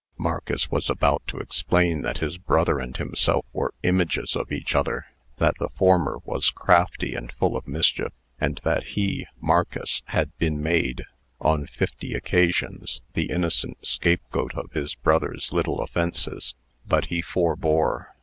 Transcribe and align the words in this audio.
Marcus 0.17 0.71
was 0.71 0.89
about 0.89 1.21
to 1.27 1.37
explain, 1.37 2.01
that 2.01 2.17
his 2.17 2.39
brother 2.39 2.79
and 2.79 2.97
himself 2.97 3.45
were 3.53 3.71
images 3.83 4.35
of 4.35 4.51
each 4.51 4.73
other; 4.73 5.05
that 5.37 5.53
the 5.59 5.69
former 5.69 6.17
was 6.25 6.49
crafty, 6.49 7.13
and 7.13 7.31
full 7.33 7.55
of 7.55 7.67
mischief, 7.67 8.11
and 8.39 8.59
that 8.63 8.83
he 8.97 9.27
(Marcus) 9.39 10.01
had 10.07 10.35
been 10.39 10.59
made, 10.59 11.05
on 11.39 11.67
fifty 11.67 12.15
occasions, 12.15 13.01
the 13.13 13.29
innocent 13.29 13.85
scapegoat 13.85 14.55
of 14.55 14.71
his 14.71 14.95
brother's 14.95 15.53
little 15.53 15.81
offences. 15.83 16.55
But 16.87 17.05
he 17.13 17.21
forbore. 17.21 18.07